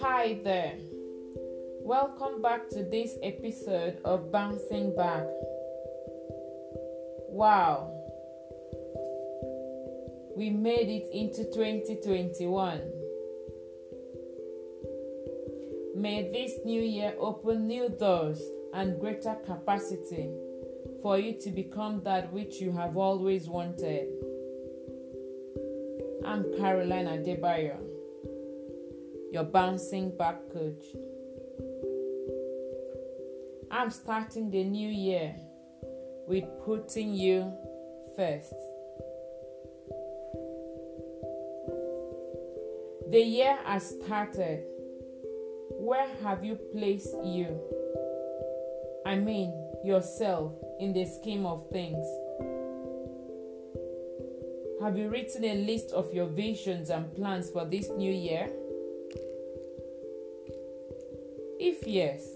Hi 0.00 0.40
there. 0.42 0.78
Welcome 1.82 2.40
back 2.40 2.70
to 2.70 2.84
this 2.84 3.18
episode 3.22 3.98
of 4.02 4.32
Bouncing 4.32 4.96
Back. 4.96 5.26
Wow. 7.28 7.92
We 10.38 10.48
made 10.48 10.88
it 10.88 11.10
into 11.12 11.44
2021. 11.52 12.80
May 15.96 16.30
this 16.32 16.64
new 16.64 16.80
year 16.80 17.12
open 17.18 17.66
new 17.66 17.90
doors 17.90 18.40
and 18.72 18.98
greater 18.98 19.34
capacity 19.44 20.30
for 21.02 21.18
you 21.18 21.32
to 21.42 21.50
become 21.50 22.00
that 22.04 22.32
which 22.32 22.60
you 22.60 22.70
have 22.72 22.96
always 22.96 23.48
wanted. 23.48 24.08
I'm 26.24 26.44
Caroline 26.56 27.06
Adebayo, 27.06 27.76
your 29.32 29.42
bouncing 29.42 30.16
back 30.16 30.36
coach. 30.52 30.84
I'm 33.70 33.90
starting 33.90 34.50
the 34.50 34.62
new 34.62 34.88
year 34.88 35.34
with 36.28 36.44
putting 36.64 37.14
you 37.14 37.52
first. 38.16 38.54
The 43.10 43.20
year 43.20 43.58
has 43.64 43.94
started. 44.02 44.64
Where 45.70 46.08
have 46.22 46.44
you 46.44 46.54
placed 46.72 47.16
you? 47.24 47.60
I 49.04 49.16
mean, 49.16 49.61
yourself 49.84 50.52
in 50.80 50.92
the 50.92 51.04
scheme 51.04 51.46
of 51.46 51.68
things. 51.70 52.06
Have 54.82 54.98
you 54.98 55.08
written 55.08 55.44
a 55.44 55.54
list 55.64 55.92
of 55.92 56.12
your 56.12 56.26
visions 56.26 56.90
and 56.90 57.14
plans 57.14 57.50
for 57.50 57.64
this 57.64 57.88
new 57.90 58.12
year? 58.12 58.50
If 61.60 61.86
yes, 61.86 62.26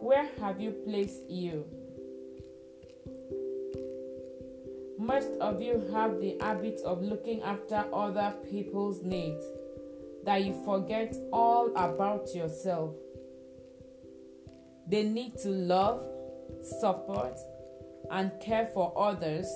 where 0.00 0.28
have 0.40 0.60
you 0.60 0.70
placed 0.70 1.28
you? 1.28 1.66
Most 4.98 5.30
of 5.40 5.60
you 5.60 5.86
have 5.92 6.20
the 6.20 6.38
habit 6.40 6.80
of 6.84 7.02
looking 7.02 7.42
after 7.42 7.84
other 7.92 8.34
people's 8.50 9.02
needs 9.02 9.44
that 10.24 10.42
you 10.42 10.54
forget 10.64 11.14
all 11.32 11.70
about 11.76 12.34
yourself. 12.34 12.94
They 14.88 15.04
need 15.04 15.36
to 15.38 15.50
love, 15.50 16.02
support, 16.62 17.38
and 18.10 18.30
care 18.40 18.66
for 18.72 18.92
others 18.96 19.46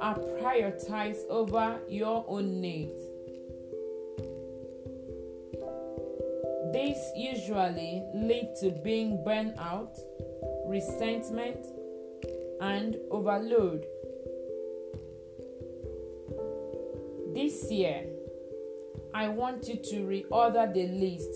are 0.00 0.18
prioritized 0.40 1.28
over 1.28 1.78
your 1.88 2.24
own 2.28 2.60
needs. 2.60 2.98
This 6.72 6.98
usually 7.14 8.02
lead 8.14 8.54
to 8.60 8.70
being 8.70 9.22
burnt 9.24 9.56
out, 9.58 9.96
resentment, 10.66 11.66
and 12.60 12.96
overload. 13.10 13.84
This 17.34 17.70
year, 17.70 18.06
I 19.14 19.28
want 19.28 19.68
you 19.68 19.76
to 19.76 19.96
reorder 20.06 20.72
the 20.72 20.86
list 20.86 21.30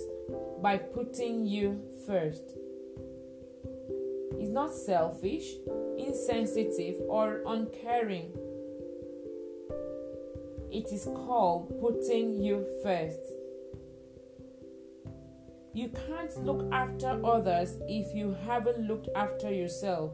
by 0.63 0.79
putting 0.79 1.47
you 1.47 1.83
first. 2.07 2.43
It's 4.39 4.51
not 4.51 4.73
selfish, 4.73 5.55
insensitive, 5.99 6.97
or 7.09 7.43
uncaring. 7.47 8.33
It 10.71 10.93
is 10.93 11.05
called 11.05 11.81
putting 11.81 12.43
you 12.43 12.67
first. 12.83 13.21
You 15.73 15.89
can't 15.89 16.45
look 16.45 16.69
after 16.73 17.21
others 17.25 17.77
if 17.89 18.15
you 18.15 18.37
haven't 18.47 18.87
looked 18.87 19.09
after 19.15 19.53
yourself. 19.53 20.13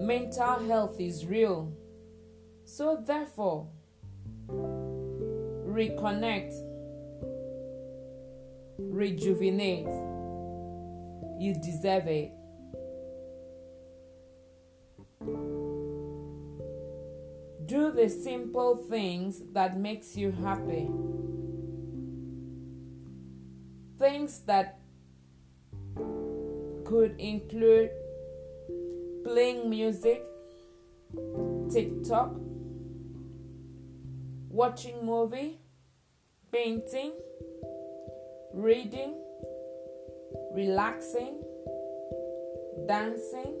Mental 0.00 0.58
health 0.66 1.00
is 1.00 1.26
real. 1.26 1.72
So, 2.64 3.02
therefore, 3.04 3.68
reconnect, 4.48 6.52
rejuvenate. 8.78 9.88
You 11.40 11.54
deserve 11.54 12.06
it. 12.06 12.32
Do 17.64 17.92
the 17.92 18.10
simple 18.10 18.76
things 18.76 19.40
that 19.54 19.78
makes 19.78 20.18
you 20.18 20.32
happy. 20.32 20.90
Things 23.98 24.40
that 24.40 24.80
could 26.84 27.18
include 27.18 27.88
playing 29.24 29.70
music, 29.70 30.22
TikTok, 31.72 32.32
watching 34.50 35.06
movie, 35.06 35.58
painting, 36.52 37.12
reading, 38.52 39.14
relaxing, 40.52 41.42
dancing, 42.86 43.56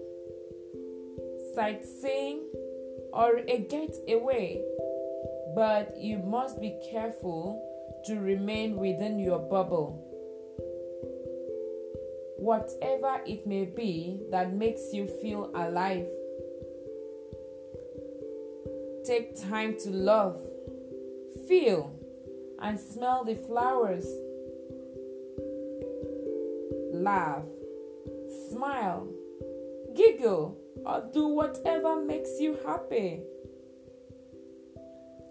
sightseeing, 1.54 2.42
or 3.12 3.38
a 3.48 3.58
getaway. 3.58 4.62
But 5.54 5.96
you 5.98 6.18
must 6.18 6.60
be 6.60 6.78
careful 6.90 7.60
to 8.06 8.20
remain 8.20 8.76
within 8.76 9.18
your 9.18 9.38
bubble. 9.38 10.06
Whatever 12.38 13.20
it 13.26 13.46
may 13.46 13.64
be 13.64 14.20
that 14.30 14.54
makes 14.54 14.92
you 14.92 15.06
feel 15.20 15.50
alive. 15.54 16.06
Take 19.04 19.40
time 19.40 19.76
to 19.80 19.90
love, 19.90 20.40
feel, 21.48 21.92
and 22.60 22.78
smell 22.78 23.24
the 23.24 23.34
flowers. 23.34 24.06
Laugh, 27.00 27.44
smile, 28.50 29.08
giggle, 29.96 30.58
or 30.84 31.08
do 31.14 31.28
whatever 31.28 32.04
makes 32.04 32.38
you 32.38 32.58
happy. 32.66 33.22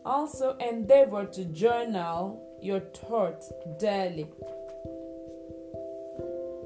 Also, 0.03 0.57
endeavor 0.57 1.25
to 1.25 1.45
journal 1.45 2.41
your 2.59 2.79
thoughts 2.79 3.53
daily, 3.79 4.27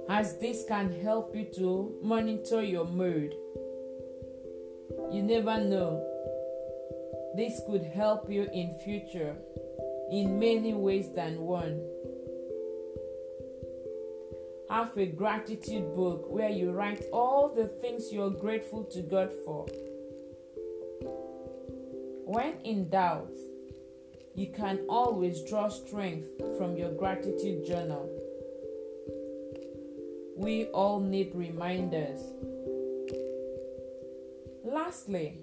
as 0.07 0.37
this 0.37 0.63
can 0.69 0.89
help 1.01 1.35
you 1.35 1.47
to 1.55 1.99
monitor 2.01 2.63
your 2.63 2.85
mood. 2.85 3.35
You 5.11 5.21
never 5.21 5.57
know. 5.57 6.01
This 7.35 7.59
could 7.67 7.83
help 7.83 8.31
you 8.31 8.47
in 8.53 8.71
future 8.85 9.35
in 10.09 10.39
many 10.39 10.73
ways 10.73 11.09
than 11.13 11.41
one. 11.41 11.81
Have 14.73 14.97
a 14.97 15.05
gratitude 15.05 15.93
book 15.93 16.25
where 16.31 16.49
you 16.49 16.71
write 16.71 17.03
all 17.13 17.53
the 17.53 17.67
things 17.67 18.11
you're 18.11 18.31
grateful 18.31 18.83
to 18.85 19.03
God 19.03 19.31
for. 19.45 19.67
When 22.25 22.55
in 22.63 22.89
doubt, 22.89 23.31
you 24.33 24.51
can 24.51 24.79
always 24.89 25.43
draw 25.43 25.69
strength 25.69 26.25
from 26.57 26.75
your 26.75 26.91
gratitude 26.91 27.67
journal. 27.67 28.09
We 30.35 30.65
all 30.73 30.99
need 30.99 31.35
reminders. 31.35 32.21
Lastly, 34.65 35.37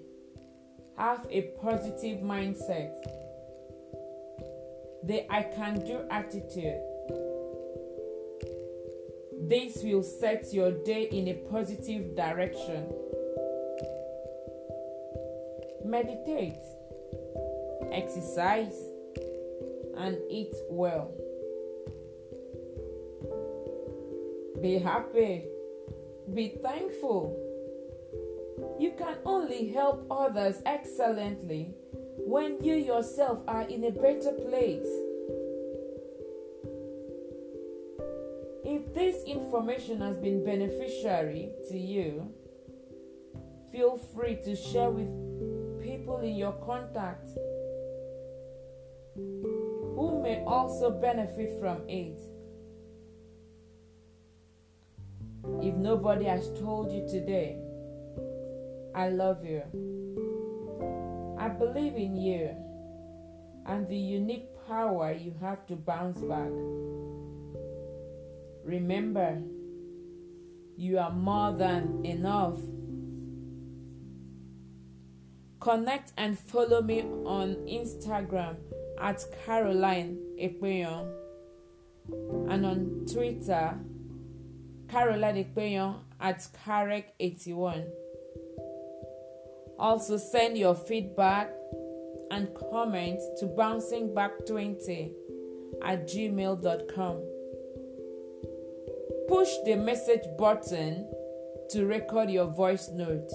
have 0.97 1.25
a 1.29 1.43
positive 1.61 2.19
mindset. 2.19 2.91
The 5.05 5.25
I 5.31 5.43
can 5.43 5.85
do 5.85 6.01
attitude. 6.11 6.90
This 9.51 9.83
will 9.83 10.01
set 10.01 10.53
your 10.53 10.71
day 10.71 11.09
in 11.11 11.27
a 11.27 11.33
positive 11.33 12.15
direction. 12.15 12.87
Meditate, 15.83 16.63
exercise, 17.91 18.81
and 19.97 20.17
eat 20.29 20.53
well. 20.69 21.11
Be 24.61 24.77
happy, 24.77 25.43
be 26.33 26.57
thankful. 26.63 27.35
You 28.79 28.93
can 28.97 29.17
only 29.25 29.67
help 29.67 30.05
others 30.09 30.61
excellently 30.65 31.73
when 32.19 32.63
you 32.63 32.75
yourself 32.75 33.43
are 33.49 33.63
in 33.63 33.83
a 33.83 33.91
better 33.91 34.31
place. 34.31 35.10
If 38.81 38.95
this 38.95 39.23
information 39.25 40.01
has 40.01 40.17
been 40.17 40.43
beneficiary 40.43 41.51
to 41.69 41.77
you, 41.77 42.33
feel 43.71 43.95
free 44.15 44.37
to 44.43 44.55
share 44.55 44.89
with 44.89 45.07
people 45.83 46.17
in 46.21 46.35
your 46.35 46.53
contact 46.53 47.27
who 49.15 50.19
may 50.23 50.43
also 50.47 50.89
benefit 50.89 51.59
from 51.59 51.87
it. 51.87 52.19
If 55.61 55.75
nobody 55.75 56.25
has 56.25 56.49
told 56.59 56.91
you 56.91 57.07
today, 57.07 57.59
I 58.95 59.09
love 59.09 59.45
you. 59.45 59.61
I 61.37 61.49
believe 61.49 61.95
in 61.95 62.15
you 62.15 62.49
and 63.67 63.87
the 63.87 63.97
unique 63.97 64.47
power 64.67 65.11
you 65.11 65.35
have 65.39 65.67
to 65.67 65.75
bounce 65.75 66.17
back. 66.21 66.49
Remember, 68.65 69.41
you 70.77 70.97
are 70.97 71.11
more 71.11 71.53
than 71.53 72.05
enough. 72.05 72.59
Connect 75.59 76.11
and 76.17 76.37
follow 76.37 76.81
me 76.81 77.01
on 77.01 77.55
Instagram 77.67 78.55
at 78.99 79.23
Caroline 79.45 80.17
Ekpeyon 80.39 81.11
and 82.49 82.65
on 82.65 83.05
Twitter 83.11 83.77
Caroline 84.91 85.37
Ekpeyon 85.37 85.99
at 86.19 86.45
Karek81. 86.65 87.87
Also 89.79 90.17
send 90.17 90.57
your 90.57 90.75
feedback 90.75 91.49
and 92.29 92.49
comments 92.69 93.25
to 93.39 93.45
bouncingback20 93.45 95.13
at 95.81 96.07
gmail.com. 96.07 97.30
Push 99.31 99.63
the 99.63 99.75
message 99.75 100.25
button 100.37 101.07
to 101.69 101.85
record 101.85 102.29
your 102.29 102.47
voice 102.47 102.89
note. 102.89 103.31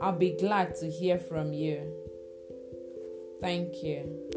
I'll 0.00 0.16
be 0.16 0.34
glad 0.40 0.74
to 0.76 0.88
hear 0.88 1.18
from 1.18 1.52
you. 1.52 1.92
Thank 3.42 3.82
you. 3.82 4.31